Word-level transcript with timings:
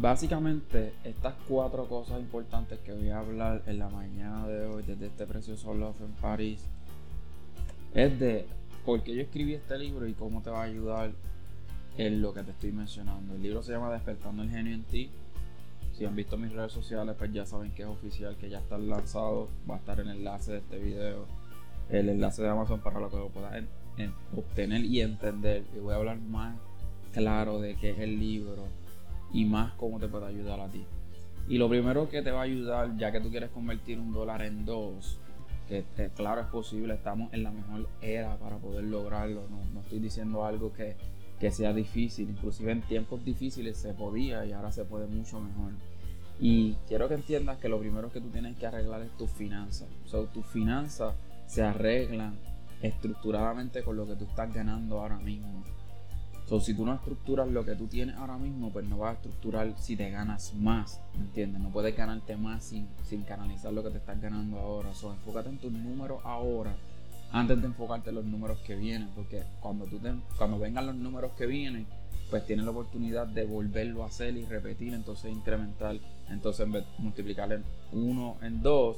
básicamente 0.00 0.92
estas 1.02 1.34
cuatro 1.48 1.86
cosas 1.88 2.20
importantes 2.20 2.78
que 2.80 2.92
voy 2.92 3.10
a 3.10 3.18
hablar 3.18 3.62
en 3.66 3.80
la 3.80 3.88
mañana 3.88 4.46
de 4.46 4.66
hoy 4.66 4.84
desde 4.84 5.06
este 5.06 5.26
precioso 5.26 5.74
Love 5.74 6.00
en 6.02 6.12
París 6.12 6.64
es 7.94 8.18
de 8.20 8.46
por 8.84 9.02
qué 9.02 9.14
yo 9.14 9.22
escribí 9.22 9.54
este 9.54 9.76
libro 9.76 10.06
y 10.06 10.12
cómo 10.12 10.40
te 10.40 10.50
va 10.50 10.60
a 10.60 10.64
ayudar 10.66 11.10
en 11.96 12.22
lo 12.22 12.32
que 12.32 12.44
te 12.44 12.52
estoy 12.52 12.70
mencionando. 12.70 13.34
El 13.34 13.42
libro 13.42 13.60
se 13.62 13.72
llama 13.72 13.90
Despertando 13.90 14.44
el 14.44 14.50
genio 14.50 14.72
en 14.72 14.84
ti. 14.84 15.10
Si 15.94 16.04
han 16.04 16.14
visto 16.14 16.36
mis 16.36 16.52
redes 16.52 16.70
sociales, 16.70 17.16
pues 17.18 17.32
ya 17.32 17.44
saben 17.44 17.72
que 17.72 17.82
es 17.82 17.88
oficial, 17.88 18.36
que 18.36 18.48
ya 18.48 18.60
está 18.60 18.78
lanzado. 18.78 19.48
Va 19.68 19.74
a 19.74 19.78
estar 19.78 19.98
el 19.98 20.08
enlace 20.08 20.52
de 20.52 20.58
este 20.58 20.78
video, 20.78 21.26
el 21.90 22.08
enlace 22.08 22.40
de 22.42 22.48
Amazon 22.48 22.80
para 22.80 23.00
lo 23.00 23.10
que 23.10 23.16
lo 23.16 23.30
puedas 23.30 23.64
obtener 24.36 24.84
y 24.84 25.00
entender. 25.00 25.64
Y 25.74 25.80
voy 25.80 25.92
a 25.92 25.96
hablar 25.96 26.20
más 26.20 26.56
claro 27.12 27.60
de 27.60 27.74
qué 27.74 27.90
es 27.90 27.98
el 27.98 28.20
libro 28.20 28.68
y 29.32 29.44
más 29.44 29.72
cómo 29.74 29.98
te 29.98 30.08
puede 30.08 30.26
ayudar 30.26 30.60
a 30.60 30.68
ti. 30.68 30.84
Y 31.48 31.58
lo 31.58 31.68
primero 31.68 32.08
que 32.08 32.22
te 32.22 32.30
va 32.30 32.40
a 32.40 32.44
ayudar, 32.44 32.96
ya 32.96 33.10
que 33.10 33.20
tú 33.20 33.30
quieres 33.30 33.50
convertir 33.50 33.98
un 33.98 34.12
dólar 34.12 34.42
en 34.42 34.64
dos, 34.64 35.18
que 35.68 35.84
claro 36.14 36.40
es 36.40 36.46
posible, 36.46 36.94
estamos 36.94 37.32
en 37.32 37.42
la 37.42 37.50
mejor 37.50 37.88
era 38.00 38.36
para 38.36 38.56
poder 38.56 38.84
lograrlo. 38.84 39.42
No, 39.48 39.80
estoy 39.80 39.98
diciendo 39.98 40.44
algo 40.44 40.72
que, 40.72 40.96
que, 41.38 41.50
sea 41.50 41.72
difícil, 41.72 42.30
inclusive 42.30 42.72
en 42.72 42.82
tiempos 42.82 43.24
difíciles 43.24 43.76
se 43.76 43.92
podía 43.92 44.44
y 44.46 44.52
ahora 44.52 44.72
se 44.72 44.84
puede 44.84 45.06
mucho 45.06 45.40
mejor. 45.40 45.72
Y 46.40 46.74
quiero 46.86 47.08
que 47.08 47.14
entiendas 47.14 47.58
que 47.58 47.68
lo 47.68 47.78
primero 47.78 48.10
que 48.10 48.20
tú 48.20 48.28
tienes 48.28 48.56
que 48.56 48.66
arreglar 48.66 49.02
es 49.02 49.10
tus 49.16 49.30
finanzas. 49.30 49.88
O 50.06 50.08
sea, 50.08 50.20
tus 50.32 50.46
finanzas 50.46 51.14
se 51.46 51.62
arreglan 51.62 52.38
estructuradamente 52.80 53.82
con 53.82 53.96
lo 53.96 54.06
que 54.06 54.14
tú 54.14 54.24
estás 54.24 54.52
ganando 54.54 55.00
ahora 55.00 55.18
mismo. 55.18 55.64
So, 56.48 56.60
si 56.60 56.72
tú 56.72 56.86
no 56.86 56.94
estructuras 56.94 57.46
lo 57.48 57.62
que 57.62 57.74
tú 57.74 57.88
tienes 57.88 58.16
ahora 58.16 58.38
mismo, 58.38 58.72
pues 58.72 58.86
no 58.86 58.96
vas 58.96 59.10
a 59.10 59.16
estructurar 59.16 59.74
si 59.78 59.96
te 59.96 60.08
ganas 60.10 60.54
más, 60.54 60.98
¿me 61.14 61.24
entiendes? 61.24 61.60
No 61.60 61.68
puedes 61.68 61.94
ganarte 61.94 62.38
más 62.38 62.64
sin, 62.64 62.88
sin 63.04 63.22
canalizar 63.22 63.70
lo 63.70 63.82
que 63.82 63.90
te 63.90 63.98
estás 63.98 64.18
ganando 64.18 64.58
ahora. 64.58 64.94
So, 64.94 65.12
enfócate 65.12 65.50
en 65.50 65.58
tus 65.58 65.70
números 65.70 66.20
ahora 66.24 66.74
antes 67.32 67.60
de 67.60 67.66
enfocarte 67.66 68.08
en 68.08 68.16
los 68.16 68.24
números 68.24 68.58
que 68.60 68.74
vienen, 68.76 69.10
porque 69.14 69.42
cuando, 69.60 69.84
tú 69.84 69.98
cuando 70.38 70.58
vengan 70.58 70.86
los 70.86 70.94
números 70.94 71.32
que 71.32 71.44
vienen, 71.46 71.86
pues 72.30 72.46
tienes 72.46 72.64
la 72.64 72.70
oportunidad 72.70 73.26
de 73.26 73.44
volverlo 73.44 74.02
a 74.02 74.06
hacer 74.06 74.36
y 74.36 74.44
repetir, 74.46 74.94
entonces 74.94 75.30
incrementar, 75.30 75.96
entonces 76.30 76.64
en 76.64 76.72
vez 76.72 76.84
de 76.84 77.02
multiplicar 77.02 77.52
en 77.52 77.64
1 77.92 78.36
en 78.42 78.62
2, 78.62 78.96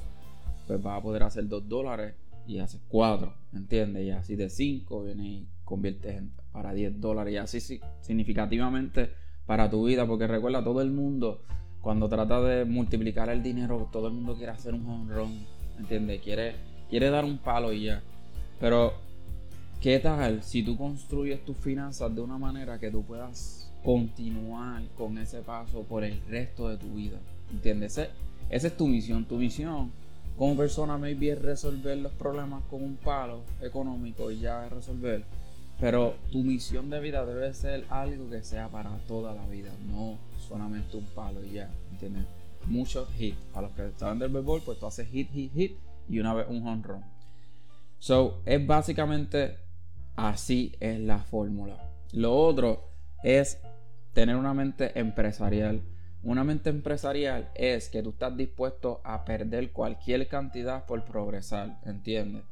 pues 0.66 0.82
vas 0.82 0.98
a 0.98 1.02
poder 1.02 1.24
hacer 1.24 1.48
2 1.48 1.68
dólares 1.68 2.14
y 2.46 2.58
haces 2.58 2.80
4, 2.88 3.34
¿entiendes? 3.54 4.04
Y 4.04 4.10
así 4.10 4.36
de 4.36 4.48
5 4.48 5.02
viene 5.04 5.46
conviertes 5.70 6.16
en 6.16 6.32
para 6.52 6.74
10 6.74 7.00
dólares 7.00 7.32
y 7.32 7.36
así 7.38 7.60
sí, 7.60 7.80
significativamente 8.00 9.10
para 9.46 9.70
tu 9.70 9.86
vida, 9.86 10.06
porque 10.06 10.26
recuerda, 10.26 10.62
todo 10.62 10.82
el 10.82 10.90
mundo 10.90 11.42
cuando 11.80 12.08
trata 12.08 12.42
de 12.42 12.64
multiplicar 12.64 13.30
el 13.30 13.42
dinero, 13.42 13.88
todo 13.91 14.08
el 14.08 14.12
mundo 14.12 14.34
quiere 14.36 14.52
hacer 14.52 14.74
un 14.74 14.86
home 14.86 15.14
run, 15.14 15.46
¿entiendes? 15.78 16.20
Quiere, 16.20 16.56
quiere 16.91 17.08
dar 17.08 17.24
un 17.24 17.38
palo 17.38 17.72
y 17.72 17.84
ya. 17.84 18.02
Pero, 18.58 18.92
¿qué 19.80 19.98
tal 19.98 20.42
si 20.42 20.62
tú 20.62 20.76
construyes 20.76 21.42
tus 21.44 21.56
finanzas 21.56 22.14
de 22.14 22.20
una 22.20 22.36
manera 22.36 22.78
que 22.78 22.91
tú 22.91 23.02
puedas 23.02 23.72
continuar 23.82 24.82
con 24.98 25.16
ese 25.16 25.41
paso 25.41 25.82
por 25.84 26.04
el 26.04 26.20
resto 26.28 26.68
de 26.68 26.76
tu 26.76 26.94
vida? 26.94 27.18
¿Entiendes? 27.50 27.98
esa 28.50 28.66
es 28.66 28.76
tu 28.76 28.86
misión. 28.86 29.24
Tu 29.24 29.36
misión 29.36 29.91
como 30.36 30.56
persona 30.56 30.98
maybe 30.98 31.30
es 31.30 31.41
resolver 31.41 31.96
los 31.96 32.12
problemas 32.12 32.62
con 32.70 32.82
un 32.82 32.96
palo 32.96 33.42
económico 33.62 34.30
y 34.30 34.41
ya 34.41 34.68
resolver 34.68 35.24
pero 35.80 36.16
tu 36.30 36.42
misión 36.42 36.90
de 36.90 37.00
vida 37.00 37.24
debe 37.24 37.54
ser 37.54 37.86
algo 37.88 38.28
que 38.28 38.42
sea 38.44 38.68
para 38.68 38.90
toda 39.08 39.34
la 39.34 39.46
vida, 39.46 39.70
no 39.88 40.18
solamente 40.46 40.96
un 40.96 41.06
palo 41.06 41.42
y 41.42 41.52
ya, 41.52 41.70
¿entiendes? 41.90 42.26
Muchos 42.66 43.08
hits. 43.18 43.38
A 43.54 43.62
los 43.62 43.70
que 43.72 43.90
saben 43.96 44.18
del 44.18 44.30
béisbol, 44.30 44.60
pues 44.62 44.78
tú 44.78 44.86
haces 44.86 45.08
hit, 45.08 45.30
hit, 45.30 45.52
hit 45.54 45.76
y 46.08 46.18
una 46.18 46.34
vez 46.34 46.46
un 46.48 46.66
home 46.66 46.82
run. 46.84 47.04
So, 47.98 48.42
es 48.44 48.66
básicamente 48.66 49.56
así 50.16 50.74
es 50.80 51.00
la 51.00 51.19
fórmula. 51.19 51.76
Lo 52.12 52.36
otro 52.36 52.90
es 53.22 53.58
tener 54.12 54.36
una 54.36 54.52
mente 54.52 54.98
empresarial. 54.98 55.82
Una 56.22 56.44
mente 56.44 56.69
empresarial 56.69 57.50
es 57.54 57.88
que 57.88 58.02
tú 58.02 58.10
estás 58.10 58.36
dispuesto 58.36 59.00
a 59.04 59.24
perder 59.24 59.72
cualquier 59.72 60.28
cantidad 60.28 60.84
por 60.84 61.02
progresar, 61.04 61.78
¿entiendes? 61.86 62.42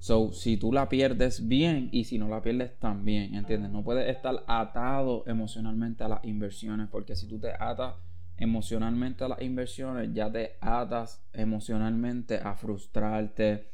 So, 0.00 0.32
si 0.32 0.56
tú 0.56 0.72
la 0.72 0.88
pierdes 0.88 1.46
bien 1.46 1.90
y 1.92 2.04
si 2.04 2.16
no 2.18 2.26
la 2.26 2.40
pierdes 2.40 2.78
también, 2.78 3.34
¿entiendes? 3.34 3.70
No 3.70 3.84
puedes 3.84 4.08
estar 4.08 4.42
atado 4.48 5.24
emocionalmente 5.26 6.02
a 6.02 6.08
las 6.08 6.24
inversiones, 6.24 6.88
porque 6.90 7.14
si 7.14 7.28
tú 7.28 7.38
te 7.38 7.52
atas 7.52 7.96
emocionalmente 8.38 9.24
a 9.24 9.28
las 9.28 9.42
inversiones, 9.42 10.08
ya 10.14 10.32
te 10.32 10.56
atas 10.62 11.22
emocionalmente 11.34 12.38
a 12.38 12.54
frustrarte, 12.54 13.68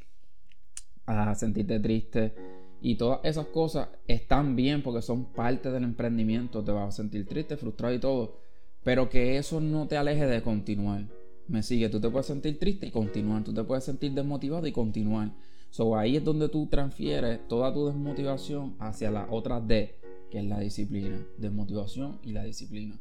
a 1.07 1.33
sentirte 1.37 1.79
triste. 1.79 2.35
Y 2.81 2.97
todas 2.97 3.21
esas 3.23 3.47
cosas 3.47 3.89
están 4.09 4.57
bien 4.57 4.83
porque 4.83 5.03
son 5.03 5.27
parte 5.27 5.71
del 5.71 5.85
emprendimiento. 5.85 6.65
Te 6.65 6.73
vas 6.73 6.89
a 6.89 6.97
sentir 6.97 7.29
triste, 7.29 7.57
frustrado 7.57 7.95
y 7.95 8.01
todo. 8.01 8.41
Pero 8.83 9.09
que 9.09 9.39
eso 9.39 9.61
no 9.61 9.87
te 9.87 9.97
aleje 9.97 10.27
de 10.27 10.43
continuar. 10.43 11.05
Me 11.47 11.63
sigue, 11.63 11.89
tú 11.89 12.01
te 12.01 12.11
puedes 12.11 12.27
sentir 12.27 12.59
triste 12.59 12.89
y 12.89 12.91
continuar. 12.91 13.45
Tú 13.45 13.55
te 13.55 13.63
puedes 13.63 13.85
sentir 13.85 14.11
desmotivado 14.11 14.67
y 14.67 14.73
continuar. 14.73 15.31
So 15.71 15.97
ahí 15.97 16.17
es 16.17 16.25
donde 16.25 16.49
tú 16.49 16.67
transfieres 16.67 17.47
toda 17.49 17.73
tu 17.73 17.87
desmotivación 17.87 18.77
hacia 18.79 19.11
la 19.11 19.27
otra 19.31 19.61
D, 19.61 19.95
que 20.31 20.39
es 20.39 20.45
la 20.45 20.61
disciplina. 20.61 21.25
Desmotivación 21.39 22.19
y 22.23 22.33
la 22.33 22.45
disciplina. 22.45 22.99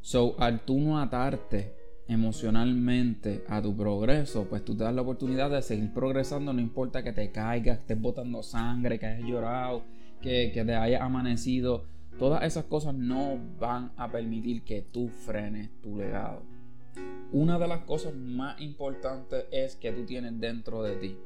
So 0.00 0.34
al 0.38 0.64
tú 0.64 0.80
no 0.80 0.98
atarte 0.98 1.74
emocionalmente 2.08 3.44
a 3.48 3.62
tu 3.62 3.76
progreso, 3.76 4.48
pues 4.48 4.64
tú 4.64 4.76
te 4.76 4.82
das 4.82 4.94
la 4.94 5.02
oportunidad 5.02 5.50
de 5.50 5.62
seguir 5.62 5.92
progresando, 5.92 6.52
no 6.52 6.60
importa 6.60 7.04
que 7.04 7.12
te 7.12 7.30
caigas, 7.30 7.78
que 7.78 7.82
estés 7.82 8.00
botando 8.00 8.42
sangre, 8.42 8.98
que 8.98 9.06
hayas 9.06 9.28
llorado, 9.28 9.82
que, 10.20 10.50
que 10.52 10.64
te 10.64 10.74
hayas 10.74 11.02
amanecido. 11.02 11.84
Todas 12.18 12.42
esas 12.42 12.64
cosas 12.64 12.94
no 12.94 13.38
van 13.60 13.92
a 13.96 14.10
permitir 14.10 14.64
que 14.64 14.82
tú 14.82 15.08
frenes 15.08 15.70
tu 15.80 15.96
legado. 15.96 16.42
Una 17.32 17.58
de 17.58 17.68
las 17.68 17.82
cosas 17.84 18.14
más 18.14 18.60
importantes 18.60 19.44
es 19.52 19.76
que 19.76 19.92
tú 19.92 20.04
tienes 20.04 20.38
dentro 20.40 20.82
de 20.82 20.96
ti. 20.96 21.16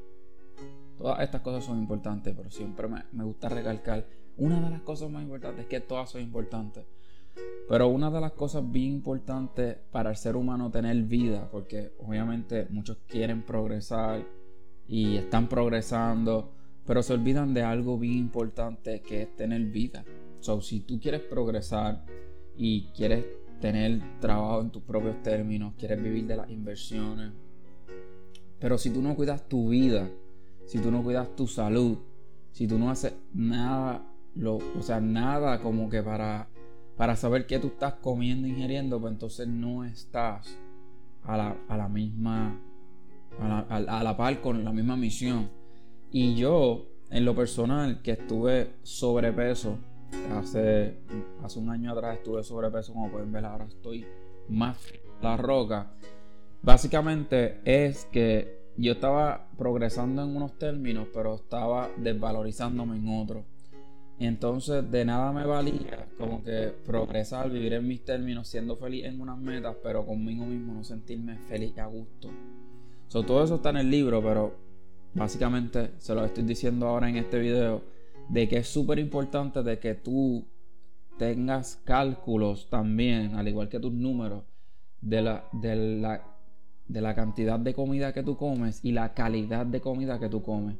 Todas 0.97 1.19
estas 1.21 1.41
cosas 1.41 1.63
son 1.63 1.77
importantes, 1.77 2.33
pero 2.35 2.49
siempre 2.49 2.87
me, 2.87 3.23
gusta 3.23 3.49
recalcar. 3.49 4.05
Una 4.37 4.61
de 4.61 4.69
las 4.69 4.81
cosas 4.81 5.09
más 5.09 5.23
importantes 5.23 5.63
es 5.63 5.67
que 5.67 5.79
todas 5.79 6.09
son 6.09 6.21
importantes. 6.21 6.85
Pero 7.67 7.89
una 7.89 8.09
de 8.09 8.21
las 8.21 8.31
cosas 8.31 8.69
bien 8.69 8.93
importantes 8.93 9.77
para 9.91 10.11
el 10.11 10.15
ser 10.15 10.35
humano 10.35 10.71
tener 10.71 10.95
vida, 11.03 11.49
porque 11.51 11.91
obviamente 11.99 12.67
muchos 12.69 12.97
quieren 13.07 13.43
progresar 13.43 14.23
y 14.87 15.17
están 15.17 15.49
progresando, 15.49 16.51
pero 16.85 17.03
se 17.03 17.13
olvidan 17.13 17.53
de 17.53 17.63
algo 17.63 17.97
bien 17.97 18.17
importante 18.17 19.01
que 19.01 19.23
es 19.23 19.35
tener 19.35 19.61
vida. 19.65 20.05
So, 20.39 20.61
si 20.61 20.81
tú 20.81 20.99
quieres 20.99 21.21
progresar 21.21 22.05
y 22.55 22.87
quieres 22.95 23.25
tener 23.59 23.99
trabajo 24.21 24.61
en 24.61 24.69
tus 24.69 24.83
propios 24.83 25.21
términos, 25.23 25.73
quieres 25.77 26.01
vivir 26.01 26.27
de 26.27 26.37
las 26.37 26.49
inversiones, 26.49 27.31
pero 28.59 28.77
si 28.77 28.89
tú 28.89 29.01
no 29.01 29.15
cuidas 29.15 29.47
tu 29.47 29.69
vida, 29.69 30.09
si 30.65 30.79
tú 30.79 30.91
no 30.91 31.03
cuidas 31.03 31.35
tu 31.35 31.47
salud, 31.47 31.97
si 32.51 32.67
tú 32.67 32.79
no 32.79 32.89
haces 32.89 33.13
nada, 33.33 34.05
lo, 34.35 34.57
o 34.57 34.81
sea, 34.81 34.99
nada 34.99 35.61
como 35.61 35.89
que 35.89 36.01
para, 36.01 36.47
para 36.97 37.15
saber 37.15 37.45
qué 37.45 37.59
tú 37.59 37.67
estás 37.67 37.95
comiendo, 37.95 38.47
ingiriendo, 38.47 38.99
pues 38.99 39.13
entonces 39.13 39.47
no 39.47 39.83
estás 39.83 40.57
a 41.23 41.37
la, 41.37 41.55
a 41.67 41.77
la 41.77 41.87
misma, 41.89 42.59
a 43.39 43.47
la, 43.47 43.99
a 43.99 44.03
la 44.03 44.17
par 44.17 44.41
con 44.41 44.63
la 44.63 44.71
misma 44.71 44.95
misión. 44.95 45.49
Y 46.11 46.35
yo, 46.35 46.85
en 47.09 47.25
lo 47.25 47.35
personal, 47.35 48.01
que 48.01 48.11
estuve 48.11 48.75
sobrepeso, 48.83 49.77
hace, 50.33 50.97
hace 51.43 51.59
un 51.59 51.69
año 51.69 51.91
atrás 51.91 52.17
estuve 52.17 52.43
sobrepeso, 52.43 52.93
como 52.93 53.11
pueden 53.11 53.31
ver 53.31 53.45
ahora 53.45 53.65
estoy 53.65 54.05
más 54.49 54.77
la 55.21 55.37
roca. 55.37 55.91
Básicamente 56.61 57.59
es 57.65 58.05
que 58.05 58.64
yo 58.77 58.93
estaba 58.93 59.47
progresando 59.57 60.23
en 60.23 60.35
unos 60.35 60.57
términos, 60.57 61.07
pero 61.13 61.35
estaba 61.35 61.89
desvalorizándome 61.97 62.97
en 62.97 63.07
otros. 63.07 63.45
Entonces 64.19 64.89
de 64.89 65.03
nada 65.03 65.31
me 65.33 65.45
valía 65.45 66.07
como 66.17 66.43
que 66.43 66.73
progresar, 66.85 67.49
vivir 67.49 67.73
en 67.73 67.87
mis 67.87 68.03
términos, 68.05 68.47
siendo 68.47 68.77
feliz 68.77 69.05
en 69.05 69.19
unas 69.19 69.37
metas, 69.37 69.75
pero 69.83 70.05
conmigo 70.05 70.45
mismo 70.45 70.73
no 70.73 70.83
sentirme 70.83 71.37
feliz 71.49 71.73
y 71.75 71.79
a 71.79 71.85
gusto. 71.85 72.29
todo 73.09 73.43
eso 73.43 73.55
está 73.55 73.71
en 73.71 73.77
el 73.77 73.91
libro, 73.91 74.21
pero 74.21 74.55
básicamente 75.13 75.91
se 75.97 76.15
lo 76.15 76.23
estoy 76.23 76.43
diciendo 76.43 76.87
ahora 76.87 77.09
en 77.09 77.17
este 77.17 77.39
video, 77.39 77.81
de 78.29 78.47
que 78.47 78.57
es 78.57 78.67
súper 78.67 78.99
importante 78.99 79.63
de 79.63 79.79
que 79.79 79.95
tú 79.95 80.45
tengas 81.17 81.81
cálculos 81.83 82.69
también, 82.69 83.35
al 83.35 83.47
igual 83.47 83.69
que 83.69 83.79
tus 83.79 83.93
números, 83.93 84.43
de 85.01 85.21
la, 85.21 85.47
de 85.51 85.75
la 85.75 86.34
de 86.87 87.01
la 87.01 87.15
cantidad 87.15 87.59
de 87.59 87.73
comida 87.73 88.13
que 88.13 88.23
tú 88.23 88.37
comes 88.37 88.79
y 88.83 88.91
la 88.91 89.13
calidad 89.13 89.65
de 89.65 89.81
comida 89.81 90.19
que 90.19 90.29
tú 90.29 90.43
comes. 90.43 90.77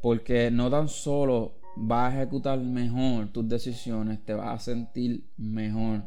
Porque 0.00 0.50
no 0.50 0.70
tan 0.70 0.88
solo 0.88 1.60
vas 1.76 2.12
a 2.12 2.16
ejecutar 2.16 2.58
mejor 2.58 3.28
tus 3.28 3.48
decisiones, 3.48 4.24
te 4.24 4.34
vas 4.34 4.60
a 4.60 4.64
sentir 4.64 5.30
mejor. 5.36 6.04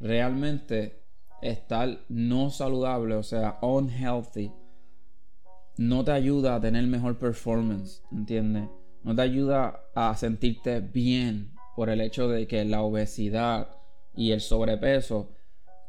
Realmente 0.00 1.02
estar 1.42 2.00
no 2.08 2.50
saludable, 2.50 3.14
o 3.14 3.22
sea, 3.22 3.58
unhealthy, 3.62 4.52
no 5.76 6.04
te 6.04 6.10
ayuda 6.10 6.56
a 6.56 6.60
tener 6.60 6.86
mejor 6.86 7.18
performance, 7.18 8.02
¿entiendes? 8.10 8.68
No 9.04 9.14
te 9.14 9.22
ayuda 9.22 9.80
a 9.94 10.14
sentirte 10.16 10.80
bien 10.80 11.52
por 11.76 11.88
el 11.88 12.00
hecho 12.00 12.28
de 12.28 12.46
que 12.48 12.64
la 12.64 12.82
obesidad 12.82 13.68
y 14.14 14.32
el 14.32 14.40
sobrepeso 14.40 15.36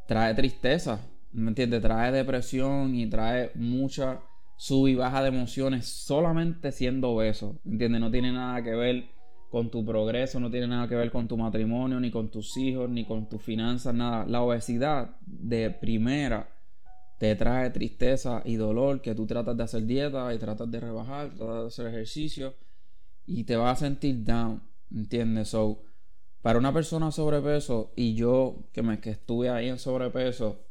trae 0.06 0.34
tristeza, 0.34 1.00
¿me 1.32 1.48
entiendes? 1.48 1.82
Trae 1.82 2.12
depresión 2.12 2.94
y 2.94 3.08
trae 3.08 3.52
mucha 3.54 4.20
sub 4.56 4.88
y 4.88 4.94
baja 4.94 5.22
de 5.22 5.28
emociones 5.28 5.86
solamente 5.86 6.72
siendo 6.72 7.10
obeso, 7.10 7.58
¿entiendes? 7.64 8.00
No 8.00 8.10
tiene 8.10 8.32
nada 8.32 8.62
que 8.62 8.74
ver 8.74 9.04
con 9.50 9.70
tu 9.70 9.84
progreso, 9.84 10.38
no 10.38 10.50
tiene 10.50 10.68
nada 10.68 10.88
que 10.88 10.94
ver 10.94 11.10
con 11.10 11.26
tu 11.26 11.36
matrimonio, 11.36 11.98
ni 11.98 12.10
con 12.10 12.30
tus 12.30 12.56
hijos, 12.56 12.88
ni 12.88 13.04
con 13.04 13.28
tus 13.28 13.42
finanzas, 13.42 13.94
nada. 13.94 14.24
La 14.26 14.42
obesidad 14.42 15.16
de 15.26 15.70
primera 15.70 16.48
te 17.18 17.34
trae 17.36 17.70
tristeza 17.70 18.42
y 18.44 18.54
dolor 18.54 19.02
que 19.02 19.14
tú 19.14 19.26
tratas 19.26 19.56
de 19.56 19.62
hacer 19.62 19.84
dieta 19.86 20.32
y 20.32 20.38
tratas 20.38 20.70
de 20.70 20.80
rebajar, 20.80 21.34
tratas 21.34 21.60
de 21.60 21.66
hacer 21.66 21.86
ejercicio 21.88 22.54
y 23.26 23.44
te 23.44 23.56
vas 23.56 23.78
a 23.78 23.86
sentir 23.86 24.24
down, 24.24 24.62
¿entiendes? 24.90 25.48
So, 25.48 25.82
para 26.42 26.58
una 26.58 26.72
persona 26.72 27.10
sobrepeso 27.10 27.92
y 27.96 28.14
yo 28.14 28.68
que 28.72 28.82
me 28.82 29.00
que 29.00 29.10
estuve 29.10 29.50
ahí 29.50 29.68
en 29.68 29.78
sobrepeso, 29.78 30.69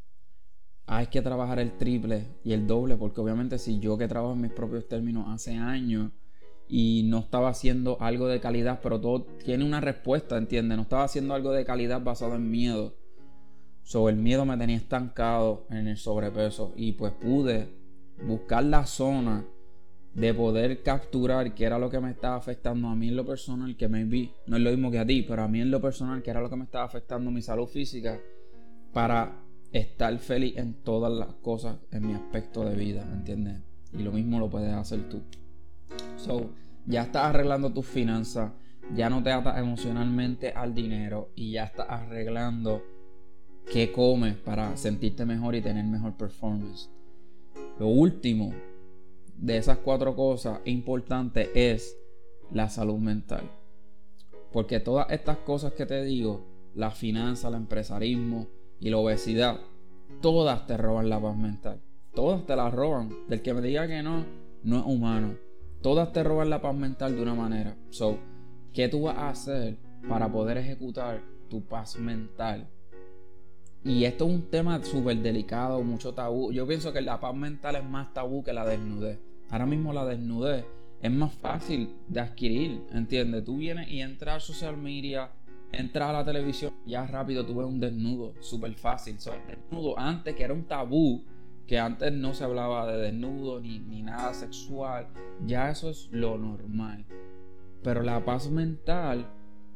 hay 0.91 1.05
que 1.05 1.21
trabajar 1.21 1.59
el 1.59 1.77
triple 1.77 2.25
y 2.43 2.53
el 2.53 2.65
doble 2.65 2.97
porque 2.97 3.21
obviamente 3.21 3.59
si 3.59 3.79
yo 3.79 3.95
que 3.95 4.07
trabajo 4.07 4.33
en 4.33 4.41
mis 4.41 4.51
propios 4.51 4.87
términos 4.87 5.25
hace 5.27 5.55
años 5.55 6.11
y 6.67 7.03
no 7.05 7.19
estaba 7.19 7.49
haciendo 7.49 7.97
algo 8.01 8.27
de 8.27 8.39
calidad, 8.39 8.79
pero 8.81 8.99
todo 8.99 9.21
tiene 9.45 9.65
una 9.65 9.81
respuesta, 9.81 10.35
¿entiendes? 10.35 10.77
No 10.77 10.81
estaba 10.81 11.03
haciendo 11.03 11.35
algo 11.35 11.51
de 11.51 11.63
calidad 11.63 12.01
basado 12.01 12.33
en 12.35 12.49
miedo. 12.49 12.95
Sobre 13.83 14.15
el 14.15 14.19
miedo 14.19 14.45
me 14.45 14.57
tenía 14.57 14.77
estancado 14.77 15.67
en 15.69 15.87
el 15.87 15.97
sobrepeso 15.97 16.73
y 16.75 16.93
pues 16.93 17.13
pude 17.13 17.69
buscar 18.25 18.63
la 18.63 18.87
zona 18.87 19.45
de 20.15 20.33
poder 20.33 20.81
capturar 20.81 21.53
qué 21.53 21.65
era 21.65 21.77
lo 21.77 21.91
que 21.91 21.99
me 21.99 22.09
estaba 22.09 22.35
afectando 22.35 22.87
a 22.87 22.95
mí 22.95 23.09
en 23.09 23.15
lo 23.15 23.27
personal, 23.27 23.77
que 23.77 23.87
me 23.87 24.05
vi, 24.05 24.31
no 24.47 24.57
es 24.57 24.63
lo 24.63 24.71
mismo 24.71 24.89
que 24.89 24.97
a 24.97 25.05
ti, 25.05 25.21
pero 25.21 25.43
a 25.43 25.47
mí 25.47 25.61
en 25.61 25.69
lo 25.69 25.79
personal, 25.79 26.23
que 26.23 26.31
era 26.31 26.41
lo 26.41 26.49
que 26.49 26.55
me 26.55 26.63
estaba 26.63 26.85
afectando 26.85 27.29
mi 27.29 27.43
salud 27.43 27.67
física, 27.67 28.19
para 28.91 29.48
estar 29.71 30.17
feliz 30.19 30.57
en 30.57 30.73
todas 30.73 31.11
las 31.11 31.33
cosas 31.35 31.77
en 31.91 32.07
mi 32.07 32.13
aspecto 32.13 32.65
de 32.65 32.75
vida, 32.75 33.05
¿me 33.05 33.13
entiendes? 33.13 33.61
Y 33.93 34.03
lo 34.03 34.11
mismo 34.11 34.39
lo 34.39 34.49
puedes 34.49 34.73
hacer 34.73 35.07
tú. 35.09 35.21
So, 36.17 36.49
ya 36.85 37.03
estás 37.03 37.25
arreglando 37.25 37.71
tus 37.71 37.85
finanzas, 37.85 38.51
ya 38.95 39.09
no 39.09 39.21
te 39.21 39.31
atas 39.31 39.57
emocionalmente 39.59 40.51
al 40.51 40.73
dinero 40.73 41.31
y 41.35 41.51
ya 41.51 41.65
estás 41.65 41.87
arreglando 41.89 42.83
qué 43.71 43.91
comes 43.91 44.35
para 44.35 44.75
sentirte 44.77 45.25
mejor 45.25 45.55
y 45.55 45.61
tener 45.61 45.85
mejor 45.85 46.17
performance. 46.17 46.89
Lo 47.79 47.87
último 47.87 48.53
de 49.37 49.57
esas 49.57 49.77
cuatro 49.77 50.15
cosas 50.15 50.59
importantes 50.65 51.49
es 51.53 51.95
la 52.51 52.69
salud 52.69 52.97
mental. 52.97 53.43
Porque 54.51 54.79
todas 54.79 55.09
estas 55.11 55.37
cosas 55.37 55.73
que 55.73 55.85
te 55.85 56.03
digo, 56.03 56.45
la 56.73 56.91
finanza, 56.91 57.49
el 57.49 57.55
empresarismo 57.55 58.47
y 58.79 58.89
la 58.89 58.97
obesidad, 58.97 59.59
todas 60.21 60.65
te 60.65 60.77
roban 60.77 61.09
la 61.09 61.19
paz 61.19 61.37
mental. 61.37 61.81
Todas 62.13 62.45
te 62.45 62.55
la 62.55 62.69
roban. 62.69 63.09
Del 63.27 63.41
que 63.41 63.53
me 63.53 63.61
diga 63.61 63.87
que 63.87 64.01
no, 64.01 64.25
no 64.63 64.79
es 64.79 64.85
humano. 64.85 65.35
Todas 65.81 66.11
te 66.11 66.23
roban 66.23 66.49
la 66.49 66.61
paz 66.61 66.75
mental 66.75 67.15
de 67.15 67.21
una 67.21 67.35
manera. 67.35 67.75
So, 67.89 68.17
¿qué 68.73 68.89
tú 68.89 69.03
vas 69.03 69.17
a 69.17 69.29
hacer 69.29 69.77
para 70.07 70.31
poder 70.31 70.57
ejecutar 70.57 71.21
tu 71.49 71.61
paz 71.63 71.97
mental? 71.97 72.67
Y 73.83 74.03
esto 74.03 74.27
es 74.27 74.33
un 74.33 74.49
tema 74.49 74.83
súper 74.83 75.17
delicado, 75.17 75.81
mucho 75.83 76.13
tabú. 76.13 76.51
Yo 76.51 76.67
pienso 76.67 76.91
que 76.91 77.01
la 77.01 77.19
paz 77.19 77.33
mental 77.33 77.77
es 77.77 77.83
más 77.85 78.13
tabú 78.13 78.43
que 78.43 78.51
la 78.51 78.65
desnudez. 78.65 79.19
Ahora 79.49 79.65
mismo 79.65 79.93
la 79.93 80.05
desnudez 80.05 80.65
es 81.01 81.11
más 81.11 81.33
fácil 81.33 81.95
de 82.07 82.19
adquirir, 82.19 82.81
¿entiendes? 82.91 83.45
Tú 83.45 83.57
vienes 83.57 83.89
y 83.89 84.01
entras 84.01 84.35
a 84.35 84.39
social 84.45 84.75
media, 84.75 85.31
entras 85.71 86.09
a 86.09 86.13
la 86.13 86.25
televisión, 86.25 86.73
ya 86.85 87.05
rápido 87.05 87.45
tú 87.45 87.55
ves 87.55 87.67
un 87.67 87.79
desnudo, 87.79 88.33
súper 88.39 88.73
fácil. 88.75 89.19
So, 89.19 89.31
desnudo 89.47 89.97
antes 89.97 90.35
que 90.35 90.43
era 90.43 90.53
un 90.53 90.65
tabú, 90.65 91.23
que 91.67 91.79
antes 91.79 92.11
no 92.11 92.33
se 92.33 92.43
hablaba 92.43 92.91
de 92.91 92.97
desnudo 92.97 93.59
ni, 93.59 93.79
ni 93.79 94.01
nada 94.01 94.33
sexual, 94.33 95.07
ya 95.45 95.69
eso 95.69 95.89
es 95.89 96.09
lo 96.11 96.37
normal. 96.37 97.05
Pero 97.83 98.01
la 98.01 98.23
paz 98.25 98.49
mental 98.49 99.27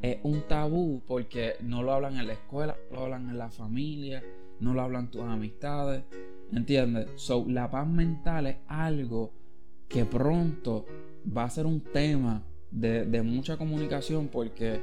es 0.02 0.18
un 0.24 0.42
tabú 0.48 1.02
porque 1.08 1.56
no 1.62 1.84
lo 1.84 1.94
hablan 1.94 2.18
en 2.18 2.28
la 2.28 2.34
escuela, 2.34 2.76
no 2.92 2.98
lo 2.98 3.04
hablan 3.04 3.30
en 3.30 3.38
la 3.38 3.50
familia, 3.50 4.24
no 4.60 4.74
lo 4.74 4.82
hablan 4.82 5.12
tus 5.12 5.22
amistades, 5.22 6.04
¿entiendes? 6.52 7.10
So, 7.16 7.46
la 7.48 7.70
paz 7.70 7.88
mental 7.88 8.48
es 8.48 8.58
algo 8.68 9.32
que 9.88 10.06
pronto 10.06 10.86
va 11.26 11.44
a 11.44 11.50
ser 11.50 11.66
un 11.66 11.82
tema 11.82 12.44
de, 12.72 13.06
de 13.06 13.22
mucha 13.22 13.58
comunicación 13.58 14.28
porque 14.28 14.82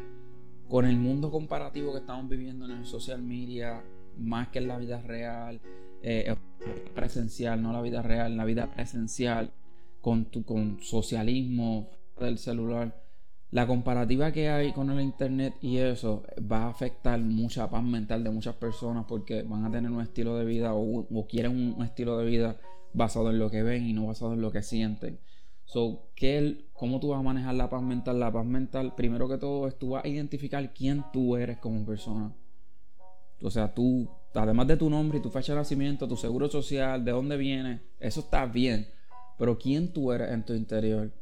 con 0.70 0.86
el 0.86 0.96
mundo 0.96 1.32
comparativo 1.32 1.92
que 1.92 1.98
estamos 1.98 2.28
viviendo 2.28 2.64
en 2.64 2.70
el 2.70 2.86
social 2.86 3.20
media, 3.20 3.82
más 4.16 4.48
que 4.48 4.60
en 4.60 4.68
la 4.68 4.78
vida 4.78 5.02
real, 5.02 5.60
eh, 6.00 6.34
presencial, 6.94 7.60
no 7.60 7.72
la 7.72 7.82
vida 7.82 8.02
real, 8.02 8.36
la 8.36 8.44
vida 8.44 8.70
presencial, 8.72 9.50
con, 10.00 10.26
tu, 10.26 10.44
con 10.44 10.78
socialismo 10.80 11.90
del 12.20 12.38
celular. 12.38 12.96
La 13.50 13.66
comparativa 13.66 14.30
que 14.30 14.48
hay 14.48 14.72
con 14.72 14.90
el 14.90 15.00
internet 15.00 15.54
y 15.60 15.78
eso 15.78 16.22
va 16.50 16.66
a 16.66 16.68
afectar 16.68 17.18
mucha 17.18 17.68
paz 17.68 17.82
mental 17.82 18.22
de 18.22 18.30
muchas 18.30 18.54
personas 18.54 19.06
porque 19.08 19.42
van 19.42 19.64
a 19.64 19.72
tener 19.72 19.90
un 19.90 20.00
estilo 20.00 20.36
de 20.36 20.44
vida 20.44 20.72
o, 20.72 21.26
quieren 21.28 21.74
un, 21.76 21.84
estilo 21.84 22.16
de 22.16 22.26
vida 22.26 22.56
basado 22.92 23.30
en 23.30 23.40
lo 23.40 23.50
que 23.50 23.64
ven 23.64 23.86
y 23.86 23.92
no 23.92 24.06
basado 24.06 24.34
en 24.34 24.40
lo 24.40 24.52
que 24.52 24.62
sienten. 24.62 25.18
So, 25.70 26.10
¿qué, 26.16 26.64
¿cómo 26.72 26.98
tú 26.98 27.10
vas 27.10 27.20
a 27.20 27.22
manejar 27.22 27.54
la 27.54 27.70
paz 27.70 27.80
mental? 27.80 28.18
La 28.18 28.32
paz 28.32 28.44
mental, 28.44 28.96
primero 28.96 29.28
que 29.28 29.38
todo, 29.38 29.68
es 29.68 29.78
tú 29.78 29.90
vas 29.90 30.04
a 30.04 30.08
identificar 30.08 30.74
quién 30.74 31.04
tú 31.12 31.36
eres 31.36 31.58
como 31.58 31.86
persona. 31.86 32.34
O 33.40 33.52
sea, 33.52 33.72
tú 33.72 34.10
además 34.34 34.66
de 34.66 34.76
tu 34.76 34.90
nombre 34.90 35.18
y 35.18 35.22
tu 35.22 35.30
fecha 35.30 35.52
de 35.52 35.60
nacimiento, 35.60 36.08
tu 36.08 36.16
seguro 36.16 36.48
social, 36.48 37.04
de 37.04 37.12
dónde 37.12 37.36
vienes, 37.36 37.82
eso 38.00 38.18
está 38.18 38.46
bien. 38.46 38.88
Pero 39.38 39.58
quién 39.58 39.92
tú 39.92 40.10
eres 40.10 40.32
en 40.32 40.44
tu 40.44 40.54
interior, 40.54 41.12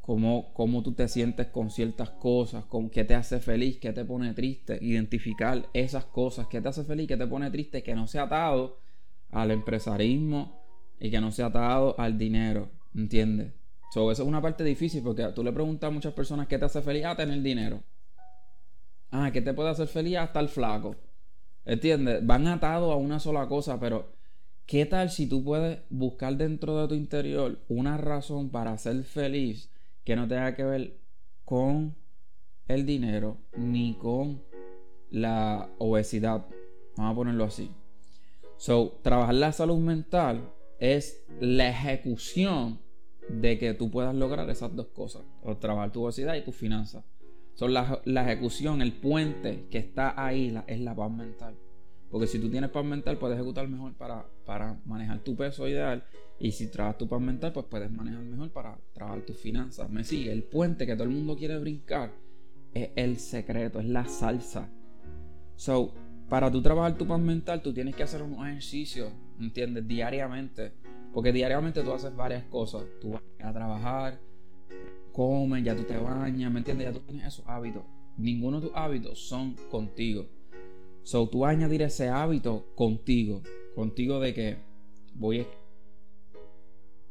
cómo, 0.00 0.54
cómo 0.54 0.82
tú 0.82 0.94
te 0.94 1.06
sientes 1.06 1.48
con 1.48 1.68
ciertas 1.68 2.08
cosas, 2.08 2.64
con 2.64 2.88
qué 2.88 3.04
te 3.04 3.14
hace 3.14 3.40
feliz, 3.40 3.76
qué 3.78 3.92
te 3.92 4.06
pone 4.06 4.32
triste, 4.32 4.78
identificar 4.80 5.68
esas 5.74 6.06
cosas, 6.06 6.46
qué 6.46 6.62
te 6.62 6.68
hace 6.68 6.84
feliz, 6.84 7.06
qué 7.06 7.18
te 7.18 7.26
pone 7.26 7.50
triste, 7.50 7.82
que 7.82 7.94
no 7.94 8.06
sea 8.06 8.22
atado 8.22 8.78
al 9.28 9.50
empresarismo 9.50 10.58
y 10.98 11.10
que 11.10 11.20
no 11.20 11.30
sea 11.30 11.46
atado 11.46 11.94
al 12.00 12.16
dinero, 12.16 12.79
¿entiendes? 12.94 13.52
So, 13.92 14.10
eso 14.12 14.22
es 14.22 14.28
una 14.28 14.40
parte 14.40 14.62
difícil 14.62 15.02
porque 15.02 15.26
tú 15.34 15.42
le 15.42 15.52
preguntas 15.52 15.88
a 15.88 15.90
muchas 15.90 16.12
personas 16.14 16.46
qué 16.46 16.58
te 16.58 16.64
hace 16.64 16.80
feliz 16.80 17.04
a 17.04 17.16
tener 17.16 17.42
dinero. 17.42 17.82
Ah, 19.10 19.30
¿qué 19.32 19.42
te 19.42 19.52
puede 19.52 19.70
hacer 19.70 19.88
feliz 19.88 20.16
a 20.16 20.24
estar 20.24 20.46
flaco? 20.46 20.94
¿Entiendes? 21.64 22.24
Van 22.24 22.46
atados 22.46 22.92
a 22.92 22.96
una 22.96 23.18
sola 23.18 23.48
cosa, 23.48 23.80
pero 23.80 24.12
¿qué 24.66 24.86
tal 24.86 25.10
si 25.10 25.28
tú 25.28 25.42
puedes 25.42 25.80
buscar 25.90 26.36
dentro 26.36 26.80
de 26.80 26.88
tu 26.88 26.94
interior 26.94 27.58
una 27.68 27.96
razón 27.96 28.50
para 28.50 28.78
ser 28.78 29.02
feliz 29.02 29.70
que 30.04 30.14
no 30.14 30.28
tenga 30.28 30.54
que 30.54 30.64
ver 30.64 31.00
con 31.44 31.96
el 32.68 32.86
dinero 32.86 33.38
ni 33.56 33.94
con 33.94 34.40
la 35.10 35.68
obesidad? 35.78 36.46
Vamos 36.96 37.12
a 37.12 37.16
ponerlo 37.16 37.44
así. 37.44 37.72
So, 38.56 39.00
trabajar 39.02 39.34
la 39.34 39.50
salud 39.50 39.78
mental 39.78 40.48
es 40.80 41.22
la 41.40 41.68
ejecución 41.68 42.80
de 43.28 43.58
que 43.58 43.74
tú 43.74 43.90
puedas 43.90 44.14
lograr 44.14 44.48
esas 44.50 44.74
dos 44.74 44.88
cosas. 44.88 45.22
O 45.42 45.56
trabajar 45.56 45.92
tu 45.92 46.02
obesidad 46.02 46.34
y 46.34 46.42
tus 46.42 46.56
finanzas. 46.56 47.04
Son 47.54 47.72
la, 47.74 48.02
ejecución, 48.04 48.80
el 48.80 48.94
puente 48.94 49.66
que 49.70 49.78
está 49.78 50.14
ahí 50.16 50.58
es 50.66 50.80
la 50.80 50.96
paz 50.96 51.12
mental. 51.12 51.54
Porque 52.10 52.26
si 52.26 52.40
tú 52.40 52.50
tienes 52.50 52.70
paz 52.70 52.84
mental, 52.84 53.18
puedes 53.18 53.36
ejecutar 53.36 53.68
mejor 53.68 53.94
para, 53.94 54.26
para 54.44 54.80
manejar 54.84 55.20
tu 55.20 55.36
peso 55.36 55.68
ideal. 55.68 56.02
Y 56.40 56.52
si 56.52 56.68
trabajas 56.68 56.98
tu 56.98 57.06
paz 57.06 57.20
mental, 57.20 57.52
pues 57.52 57.66
puedes 57.66 57.90
manejar 57.90 58.22
mejor 58.22 58.50
para 58.50 58.78
trabajar 58.92 59.20
tus 59.22 59.36
finanzas. 59.36 59.90
Me 59.90 60.02
sigue. 60.02 60.32
El 60.32 60.42
puente 60.42 60.86
que 60.86 60.94
todo 60.94 61.04
el 61.04 61.10
mundo 61.10 61.36
quiere 61.36 61.58
brincar 61.58 62.12
es 62.72 62.90
el 62.96 63.18
secreto, 63.18 63.78
es 63.78 63.86
la 63.86 64.06
salsa. 64.06 64.68
So, 65.54 65.92
para 66.30 66.50
tú 66.50 66.62
trabajar 66.62 66.96
tu 66.96 67.06
paz 67.06 67.20
mental, 67.20 67.60
tú 67.60 67.74
tienes 67.74 67.96
que 67.96 68.04
hacer 68.04 68.22
unos 68.22 68.46
ejercicios, 68.46 69.12
¿entiendes? 69.40 69.86
Diariamente. 69.86 70.72
Porque 71.12 71.32
diariamente 71.32 71.82
tú 71.82 71.92
haces 71.92 72.14
varias 72.14 72.44
cosas. 72.44 72.84
Tú 73.00 73.10
vas 73.10 73.22
a 73.42 73.52
trabajar, 73.52 74.20
comes, 75.12 75.64
ya 75.64 75.74
tú 75.74 75.82
te 75.82 75.98
bañas, 75.98 76.52
¿me 76.52 76.60
entiendes? 76.60 76.86
Ya 76.86 76.92
tú 76.92 77.00
tienes 77.00 77.26
esos 77.26 77.44
hábitos. 77.48 77.82
Ninguno 78.16 78.60
de 78.60 78.68
tus 78.68 78.76
hábitos 78.76 79.18
son 79.18 79.56
contigo. 79.72 80.26
So 81.02 81.28
tú 81.28 81.40
vas 81.40 81.48
a 81.48 81.52
añadir 81.58 81.82
ese 81.82 82.08
hábito 82.08 82.64
contigo. 82.76 83.42
Contigo 83.74 84.20
de 84.20 84.32
que 84.32 84.56
voy 85.14 85.40
a 85.40 85.46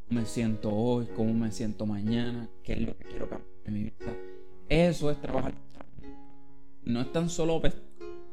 me 0.10 0.26
siento 0.26 0.74
hoy, 0.74 1.08
cómo 1.16 1.34
me 1.34 1.52
siento 1.52 1.86
mañana, 1.86 2.50
qué 2.64 2.74
es 2.74 2.82
lo 2.82 2.98
que 2.98 3.04
quiero 3.04 3.30
cambiar 3.30 3.52
en 3.66 3.74
mi 3.74 3.84
vida. 3.84 4.16
Eso 4.70 5.12
es 5.12 5.20
trabajar. 5.22 5.54
No 6.84 7.02
es 7.02 7.12
tan 7.12 7.30
solo 7.30 7.62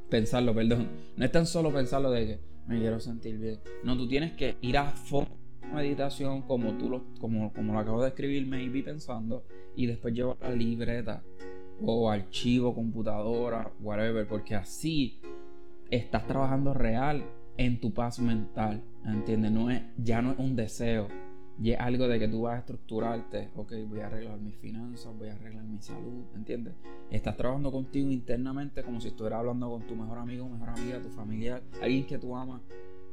pensarlo, 0.08 0.54
perdón. 0.54 0.88
No 1.16 1.24
es 1.24 1.32
tan 1.32 1.46
solo 1.46 1.72
pensarlo 1.72 2.10
de 2.10 2.26
que, 2.26 2.40
me 2.66 2.78
quiero 2.78 2.98
sentir 3.00 3.38
bien. 3.38 3.60
No, 3.84 3.96
tú 3.96 4.08
tienes 4.08 4.32
que 4.32 4.56
ir 4.60 4.76
a 4.76 4.90
fondo 4.90 5.36
meditación 5.72 6.42
como 6.42 6.72
tú 6.78 6.88
lo, 6.88 7.04
como, 7.20 7.52
como 7.52 7.72
lo 7.72 7.78
acabo 7.78 8.02
de 8.02 8.08
escribir, 8.08 8.46
maybe 8.46 8.82
pensando, 8.82 9.44
y 9.74 9.86
después 9.86 10.14
llevar 10.14 10.36
la 10.40 10.50
libreta 10.50 11.22
o 11.84 12.10
archivo, 12.10 12.74
computadora, 12.74 13.70
whatever, 13.80 14.26
porque 14.26 14.54
así 14.54 15.20
estás 15.90 16.26
trabajando 16.26 16.72
real 16.72 17.24
en 17.56 17.80
tu 17.80 17.92
paz 17.92 18.18
mental, 18.18 18.82
¿entiendes? 19.04 19.52
No 19.52 19.70
es, 19.70 19.82
ya 19.98 20.22
no 20.22 20.32
es 20.32 20.38
un 20.38 20.56
deseo, 20.56 21.08
y 21.62 21.70
es 21.70 21.80
algo 21.80 22.06
de 22.06 22.18
que 22.18 22.28
tú 22.28 22.42
vas 22.42 22.56
a 22.56 22.58
estructurarte, 22.58 23.50
ok, 23.56 23.72
voy 23.88 24.00
a 24.00 24.06
arreglar 24.06 24.38
mis 24.38 24.56
finanzas, 24.56 25.16
voy 25.16 25.28
a 25.28 25.34
arreglar 25.34 25.64
mi 25.64 25.80
salud, 25.80 26.24
¿entiendes? 26.34 26.74
Estás 27.10 27.36
trabajando 27.36 27.72
contigo 27.72 28.10
internamente 28.10 28.82
como 28.82 29.00
si 29.00 29.08
estuvieras 29.08 29.40
hablando 29.40 29.70
con 29.70 29.86
tu 29.86 29.96
mejor 29.96 30.18
amigo, 30.18 30.48
mejor 30.48 30.70
amiga, 30.70 31.00
tu 31.00 31.08
familiar, 31.08 31.62
alguien 31.80 32.06
que 32.06 32.18
tú 32.18 32.36
amas, 32.36 32.60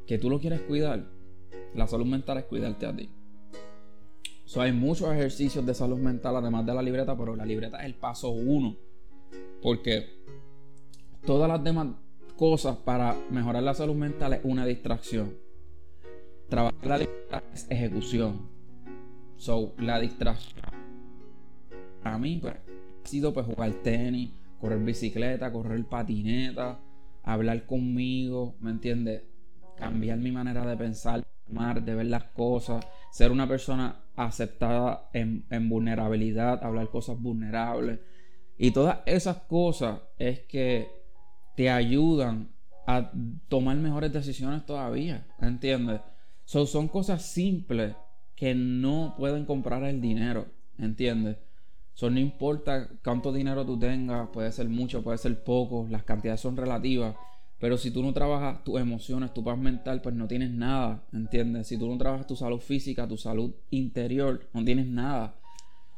que 0.05 0.17
tú 0.17 0.29
lo 0.29 0.39
quieres 0.39 0.62
cuidar. 0.62 1.05
La 1.73 1.88
salud 1.88 2.05
mental 2.05 2.38
es 2.38 2.45
cuidarte 2.45 2.85
a 2.85 2.95
ti. 2.95 3.09
So, 4.45 4.62
hay 4.62 4.73
muchos 4.73 5.12
ejercicios 5.12 5.65
de 5.65 5.73
salud 5.73 5.97
mental 5.97 6.35
además 6.35 6.65
de 6.65 6.73
la 6.73 6.81
libreta, 6.81 7.17
pero 7.17 7.35
la 7.35 7.45
libreta 7.45 7.79
es 7.79 7.85
el 7.85 7.95
paso 7.95 8.29
uno. 8.29 8.75
Porque 9.62 10.05
todas 11.25 11.47
las 11.47 11.63
demás 11.63 11.88
cosas 12.35 12.75
para 12.77 13.15
mejorar 13.31 13.63
la 13.63 13.73
salud 13.73 13.95
mental 13.95 14.33
es 14.33 14.41
una 14.43 14.65
distracción. 14.65 15.42
Trabajar 16.53 16.86
la 16.86 16.98
libreta 17.00 17.43
es 17.51 17.65
ejecución. 17.67 18.48
So, 19.38 19.74
la 19.79 20.00
distracción 20.00 20.62
para 22.03 22.19
mí 22.19 22.38
pues, 22.39 22.53
ha 22.53 23.07
sido 23.07 23.33
pues, 23.33 23.48
jugar 23.48 23.72
tenis, 23.81 24.29
correr 24.62 24.77
bicicleta, 24.77 25.51
correr 25.51 25.83
patineta, 25.86 26.79
hablar 27.24 27.65
conmigo, 27.65 28.55
¿me 28.60 28.69
entiendes? 28.69 29.24
Cambiar 29.79 30.19
mi 30.19 30.31
manera 30.31 30.63
de 30.63 30.77
pensar, 30.77 31.24
de 31.83 31.95
ver 31.95 32.05
las 32.05 32.25
cosas, 32.25 32.86
ser 33.12 33.31
una 33.31 33.48
persona 33.48 34.03
aceptada 34.15 35.10
en, 35.12 35.48
vulnerabilidad, 35.67 36.63
hablar 36.63 36.88
cosas 36.91 37.19
vulnerables. 37.19 38.00
Y 38.60 38.69
todas 38.69 39.00
esas 39.07 39.38
cosas 39.38 40.01
es 40.19 40.41
que 40.41 40.88
te 41.55 41.72
ayudan 41.72 42.51
a 42.86 43.12
tomar 43.48 43.75
mejores 43.77 44.13
decisiones 44.13 44.67
todavía, 44.67 45.25
¿entiendes? 45.41 46.00
Son 46.45 46.88
cosas 46.88 47.23
simples 47.23 47.95
que 48.35 48.55
no 48.55 49.15
pueden 49.17 49.45
comprar 49.45 49.83
el 49.83 50.01
dinero, 50.01 50.47
¿entiendes? 50.77 51.38
Son 51.93 52.15
no 52.15 52.19
importa 52.19 52.89
cuánto 53.03 53.31
dinero 53.31 53.65
tú 53.65 53.77
tengas, 53.77 54.29
puede 54.29 54.51
ser 54.51 54.67
mucho, 54.67 55.03
puede 55.03 55.17
ser 55.17 55.43
poco, 55.43 55.88
las 55.89 56.03
cantidades 56.03 56.41
son 56.41 56.57
relativas, 56.57 57.15
pero 57.59 57.77
si 57.77 57.91
tú 57.91 58.01
no 58.03 58.13
trabajas 58.13 58.63
tus 58.63 58.81
emociones, 58.81 59.33
tu 59.33 59.43
paz 59.43 59.57
mental, 59.57 60.01
pues 60.01 60.15
no 60.15 60.27
tienes 60.27 60.51
nada, 60.51 61.05
¿entiendes? 61.13 61.67
Si 61.67 61.77
tú 61.77 61.88
no 61.88 61.97
trabajas 61.97 62.27
tu 62.27 62.35
salud 62.35 62.59
física, 62.59 63.07
tu 63.07 63.17
salud 63.17 63.53
interior, 63.69 64.50
no 64.53 64.65
tienes 64.65 64.88
nada. 64.88 65.35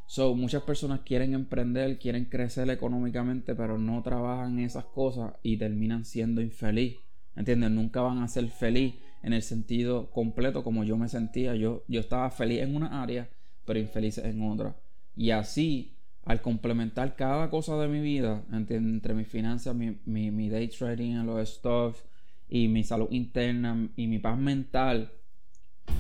So, 0.06 0.36
muchas 0.36 0.62
personas 0.62 1.00
quieren 1.00 1.34
emprender, 1.34 1.98
quieren 1.98 2.26
crecer 2.26 2.70
económicamente, 2.70 3.56
pero 3.56 3.80
no 3.80 4.04
trabajan 4.04 4.60
esas 4.60 4.86
cosas 4.86 5.34
y 5.42 5.58
terminan 5.58 6.06
siendo 6.06 6.42
infeliz. 6.42 6.98
¿Entiendes? 7.36 7.72
Nunca 7.72 8.02
van 8.02 8.20
a 8.20 8.28
ser 8.28 8.48
feliz 8.50 8.94
en 9.24 9.34
el 9.34 9.42
sentido 9.42 10.10
completo 10.12 10.64
como 10.64 10.84
yo 10.84 10.98
me 10.98 11.10
sentía. 11.10 11.56
Yo, 11.56 11.84
yo 11.88 12.00
estaba 12.00 12.30
feliz 12.30 12.62
en 12.62 12.76
una 12.76 13.02
área, 13.02 13.30
pero 13.66 13.80
infeliz 13.80 14.18
en 14.18 14.42
otra. 14.42 14.76
Y 15.16 15.32
así, 15.32 15.96
al 16.24 16.42
complementar 16.42 17.16
cada 17.16 17.50
cosa 17.50 17.78
de 17.78 17.88
mi 17.88 18.02
vida, 18.02 18.44
entre 18.52 19.14
mis 19.14 19.28
finanzas, 19.28 19.76
mi, 19.76 19.98
mi, 20.06 20.50
day 20.50 20.68
trading 20.68 21.12
en 21.12 21.26
los 21.26 21.50
stocks 21.50 22.04
y 22.50 22.68
mi 22.68 22.84
salud 22.84 23.08
interna 23.12 23.90
y 23.96 24.08
mi 24.08 24.20
paz 24.20 24.38
mental, 24.38 25.12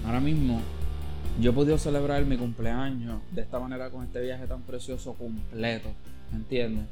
ahora 0.03 0.19
mismo 0.19 0.61
yo 1.39 1.51
he 1.51 1.53
podido 1.53 1.77
celebrar 1.77 2.25
mi 2.25 2.37
cumpleaños 2.37 3.21
de 3.31 3.41
esta 3.41 3.59
manera 3.59 3.89
con 3.89 4.03
este 4.03 4.21
viaje 4.21 4.47
tan 4.47 4.61
precioso 4.61 5.13
completo, 5.13 5.89
¿entiendes? 6.33 6.85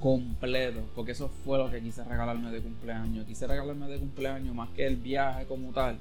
Completo, 0.00 0.80
porque 0.94 1.12
eso 1.12 1.28
fue 1.44 1.58
lo 1.58 1.70
que 1.70 1.80
quise 1.80 2.04
regalarme 2.04 2.50
de 2.50 2.60
cumpleaños. 2.60 3.26
Quise 3.26 3.46
regalarme 3.46 3.88
de 3.88 3.98
cumpleaños 3.98 4.54
más 4.54 4.70
que 4.70 4.86
el 4.86 4.96
viaje 4.96 5.44
como 5.46 5.72
tal, 5.72 5.98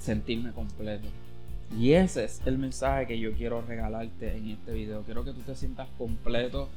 sentirme 0.00 0.52
completo. 0.52 1.06
Y 1.78 1.92
ese 1.92 2.24
es 2.24 2.42
el 2.44 2.58
mensaje 2.58 3.06
que 3.06 3.18
yo 3.18 3.32
quiero 3.32 3.62
regalarte 3.62 4.36
en 4.36 4.50
este 4.50 4.72
video. 4.72 5.02
Quiero 5.02 5.24
que 5.24 5.32
tú 5.32 5.40
te 5.40 5.54
sientas 5.54 5.88
completo. 5.96 6.68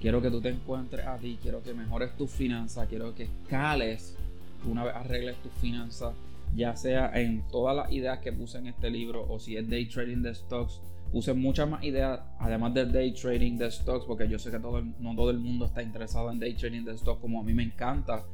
Quiero 0.00 0.22
que 0.22 0.30
tú 0.30 0.40
te 0.40 0.48
encuentres 0.48 1.06
a 1.06 1.18
ti. 1.18 1.38
Quiero 1.42 1.62
que 1.62 1.74
mejores 1.74 2.16
tus 2.16 2.30
finanzas. 2.30 2.88
Quiero 2.88 3.14
que 3.14 3.24
escales 3.24 4.16
una 4.64 4.84
vez 4.84 4.94
arregles 4.94 5.36
tus 5.42 5.52
finanzas. 5.54 6.14
Ya 6.56 6.76
sea 6.76 7.10
en 7.14 7.42
todas 7.48 7.76
las 7.76 7.92
ideas 7.92 8.20
que 8.20 8.32
puse 8.32 8.58
en 8.58 8.68
este 8.68 8.90
libro 8.90 9.26
o 9.28 9.38
si 9.38 9.56
es 9.56 9.68
day 9.68 9.86
trading 9.86 10.22
de 10.22 10.34
stocks. 10.34 10.80
Puse 11.12 11.34
muchas 11.34 11.68
más 11.68 11.84
ideas, 11.84 12.20
además 12.38 12.72
del 12.72 12.90
day 12.90 13.12
trading 13.12 13.58
de 13.58 13.70
stocks, 13.70 14.06
porque 14.06 14.26
yo 14.28 14.38
sé 14.38 14.50
que 14.50 14.58
no 14.58 15.14
todo 15.14 15.30
el 15.30 15.38
mundo 15.38 15.66
está 15.66 15.82
interesado 15.82 16.30
en 16.30 16.40
day 16.40 16.54
trading 16.54 16.84
de 16.84 16.96
stocks 16.96 17.20
como 17.20 17.40
a 17.40 17.44
mí 17.44 17.52
me 17.52 17.62
encanta 17.62 18.24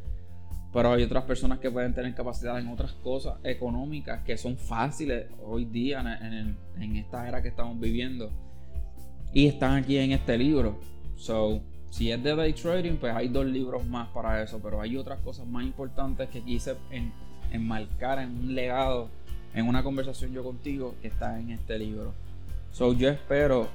pero 0.73 0.93
hay 0.93 1.03
otras 1.03 1.25
personas 1.25 1.59
que 1.61 1.71
pueden 1.71 1.95
tener 1.95 2.15
capacidad 2.15 2.59
en 2.59 2.69
otras 2.69 2.93
cosas 2.93 3.39
económicas 3.43 4.23
que 4.23 4.37
son 4.37 4.57
fáciles 4.57 5.27
hoy 5.43 5.65
día 5.65 6.01
en, 6.21 6.97
esta 6.97 7.27
era 7.27 7.41
que 7.41 7.49
estamos 7.49 7.81
viviendo. 7.81 8.31
Y 9.33 9.47
están 9.47 9.75
aquí 9.75 9.97
en 9.97 10.13
este 10.13 10.37
libro. 10.37 10.79
So, 11.17 11.61
si 11.91 12.13
es 12.13 12.23
de 12.23 12.35
day 12.35 12.53
trading, 12.53 12.97
pues 12.97 13.15
hay 13.15 13.29
dos 13.29 13.47
libros 13.47 13.87
más 13.87 14.09
para 14.09 14.43
eso. 14.43 14.61
Pero 14.63 14.81
hay 14.81 14.97
otras 14.97 15.21
cosas 15.21 15.47
más 15.47 15.65
importantes 15.65 16.29
que 16.29 16.43
quise 16.43 16.77
enmarcar 17.51 18.19
en 18.19 18.31
un 18.31 18.55
legado, 18.55 19.09
en 19.55 19.67
una 19.67 19.83
conversación 19.83 20.33
yo 20.33 20.43
contigo 20.43 20.95
que 21.01 21.09
está 21.09 21.41
en 21.41 21.51
este 21.51 21.79
libro. 21.79 22.13
So, 22.73 22.93
yo 22.93 23.09
espero, 23.09 23.69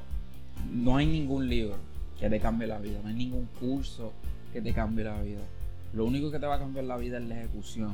no 0.71 0.97
hay 0.97 1.05
ningún 1.05 1.49
libro 1.49 1.75
que 2.19 2.29
te 2.29 2.39
cambie 2.39 2.67
la 2.67 2.79
vida, 2.79 2.99
no 3.01 3.09
hay 3.09 3.15
ningún 3.15 3.47
curso 3.59 4.13
que 4.51 4.61
te 4.61 4.73
cambie 4.73 5.03
la 5.03 5.21
vida. 5.21 5.41
Lo 5.93 6.05
único 6.05 6.31
que 6.31 6.39
te 6.39 6.45
va 6.45 6.55
a 6.55 6.59
cambiar 6.59 6.85
la 6.85 6.97
vida 6.97 7.17
es 7.17 7.25
la 7.25 7.39
ejecución. 7.39 7.93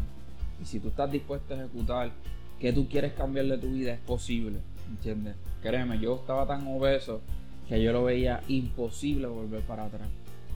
Y 0.62 0.66
si 0.66 0.80
tú 0.80 0.90
estás 0.90 1.12
dispuesto 1.12 1.54
a 1.54 1.58
ejecutar, 1.58 2.12
que 2.60 2.74
tú 2.74 2.88
quieres 2.88 3.14
cambiar 3.14 3.48
de 3.48 3.58
tu 3.58 3.68
vida 3.72 3.94
es 3.94 4.00
posible. 4.00 4.60
¿Entiendes? 4.90 5.36
Créeme, 5.62 6.00
yo 6.00 6.16
estaba 6.16 6.46
tan 6.46 6.68
obeso 6.68 7.22
que 7.68 7.82
yo 7.82 7.92
lo 7.94 8.04
veía 8.04 8.42
imposible 8.48 9.28
volver 9.28 9.62
para 9.62 9.86
atrás. 9.86 10.10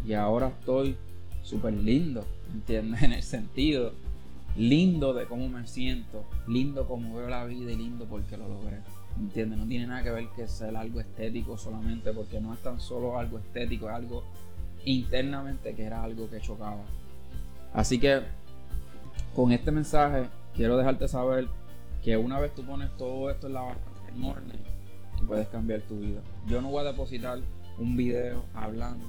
Y 0.05 0.13
ahora 0.13 0.49
estoy 0.49 0.97
súper 1.41 1.73
lindo, 1.73 2.25
¿entiendes? 2.53 3.01
En 3.03 3.13
el 3.13 3.23
sentido 3.23 3.93
lindo 4.55 5.13
de 5.13 5.25
cómo 5.25 5.49
me 5.49 5.65
siento, 5.65 6.25
lindo 6.47 6.87
como 6.87 7.15
veo 7.15 7.27
la 7.27 7.45
vida 7.45 7.71
y 7.71 7.75
lindo 7.75 8.05
porque 8.05 8.37
lo 8.37 8.47
logré. 8.47 8.77
¿Entiendes? 9.19 9.59
No 9.59 9.67
tiene 9.67 9.87
nada 9.87 10.03
que 10.03 10.11
ver 10.11 10.27
que 10.35 10.47
sea 10.47 10.69
algo 10.79 10.99
estético 10.99 11.57
solamente, 11.57 12.11
porque 12.13 12.39
no 12.39 12.53
es 12.53 12.61
tan 12.61 12.79
solo 12.79 13.17
algo 13.17 13.37
estético, 13.37 13.87
es 13.89 13.95
algo 13.95 14.23
internamente 14.85 15.73
que 15.75 15.83
era 15.83 16.03
algo 16.03 16.29
que 16.29 16.41
chocaba. 16.41 16.83
Así 17.73 17.99
que 17.99 18.21
con 19.35 19.51
este 19.51 19.71
mensaje 19.71 20.29
quiero 20.55 20.77
dejarte 20.77 21.07
saber 21.07 21.47
que 22.03 22.17
una 22.17 22.39
vez 22.39 22.53
tú 22.53 22.63
pones 22.63 22.95
todo 22.97 23.29
esto 23.29 23.47
en 23.47 23.53
la 23.53 23.75
tú 25.17 25.25
puedes 25.25 25.47
cambiar 25.47 25.81
tu 25.81 25.99
vida. 25.99 26.21
Yo 26.47 26.61
no 26.61 26.69
voy 26.69 26.81
a 26.81 26.91
depositar 26.91 27.39
un 27.79 27.97
video 27.97 28.43
hablando 28.53 29.05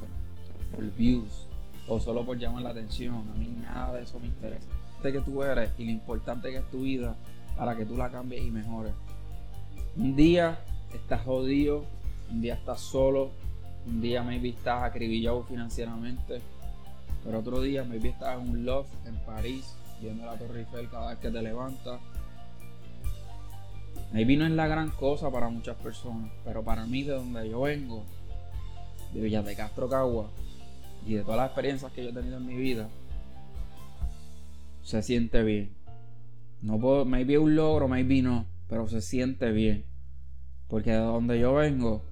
por 0.74 0.84
views 0.96 1.46
o 1.88 2.00
solo 2.00 2.24
por 2.24 2.38
llamar 2.38 2.62
la 2.62 2.70
atención. 2.70 3.28
A 3.34 3.38
mí 3.38 3.48
nada 3.60 3.94
de 3.94 4.04
eso 4.04 4.18
me 4.18 4.26
interesa. 4.26 4.68
De 5.02 5.12
que 5.12 5.20
tú 5.20 5.42
eres 5.42 5.70
y 5.76 5.84
lo 5.84 5.90
importante 5.90 6.50
que 6.50 6.58
es 6.58 6.70
tu 6.70 6.82
vida 6.82 7.16
para 7.56 7.76
que 7.76 7.84
tú 7.84 7.96
la 7.96 8.10
cambies 8.10 8.42
y 8.42 8.50
mejores. 8.50 8.92
Un 9.96 10.16
día 10.16 10.58
estás 10.92 11.22
jodido, 11.22 11.84
un 12.30 12.40
día 12.40 12.54
estás 12.54 12.80
solo, 12.80 13.30
un 13.86 14.00
día 14.00 14.22
maybe 14.22 14.48
estás 14.50 14.82
acribillado 14.82 15.44
financieramente 15.44 16.40
pero 17.24 17.38
otro 17.38 17.60
día, 17.62 17.84
maybe 17.84 18.10
estás 18.10 18.38
en 18.38 18.50
un 18.50 18.64
loft 18.66 18.92
en 19.06 19.16
París, 19.24 19.74
viendo 20.00 20.26
la 20.26 20.36
Torre 20.36 20.60
Eiffel 20.60 20.90
cada 20.90 21.10
vez 21.10 21.18
que 21.18 21.30
te 21.30 21.42
levantas. 21.42 22.00
Maybe 24.12 24.36
no 24.36 24.44
es 24.44 24.52
la 24.52 24.66
gran 24.66 24.90
cosa 24.90 25.30
para 25.30 25.48
muchas 25.48 25.76
personas, 25.76 26.30
pero 26.44 26.62
para 26.62 26.84
mí, 26.84 27.02
de 27.02 27.14
donde 27.14 27.48
yo 27.48 27.62
vengo, 27.62 28.04
de 29.14 29.22
Villas 29.22 29.44
de 29.44 29.56
Castro 29.56 29.88
Cagua, 29.88 30.28
y 31.06 31.14
de 31.14 31.22
todas 31.22 31.38
las 31.38 31.46
experiencias 31.46 31.92
que 31.92 32.04
yo 32.04 32.10
he 32.10 32.12
tenido 32.12 32.36
en 32.36 32.46
mi 32.46 32.56
vida, 32.56 32.88
se 34.82 35.02
siente 35.02 35.42
bien. 35.42 35.74
No 36.60 36.78
puedo, 36.78 37.06
maybe 37.06 37.38
un 37.38 37.56
logro, 37.56 37.88
maybe 37.88 38.20
no, 38.20 38.44
pero 38.74 38.88
se 38.88 39.00
siente 39.00 39.52
bien. 39.52 39.84
Porque 40.66 40.90
de 40.90 40.98
donde 40.98 41.38
yo 41.38 41.54
vengo, 41.54 42.02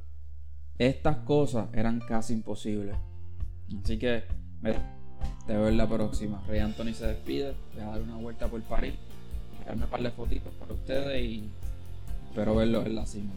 estas 0.78 1.16
cosas 1.16 1.68
eran 1.72 1.98
casi 1.98 2.34
imposibles. 2.34 2.94
Así 3.82 3.98
que 3.98 4.22
te 5.44 5.56
veo 5.56 5.66
en 5.66 5.76
la 5.76 5.88
próxima. 5.88 6.40
Rey 6.46 6.60
Anthony 6.60 6.94
se 6.94 7.08
despide. 7.08 7.56
Voy 7.74 7.82
a 7.82 7.86
dar 7.86 8.02
una 8.02 8.16
vuelta 8.16 8.46
por 8.46 8.62
París. 8.62 8.94
Darme 9.66 9.86
un 9.86 9.90
par 9.90 10.02
de 10.04 10.12
fotitos 10.12 10.54
para 10.54 10.72
ustedes 10.72 11.20
y 11.20 11.50
espero 12.28 12.54
verlos 12.54 12.86
en 12.86 12.94
la 12.94 13.06
cima. 13.06 13.32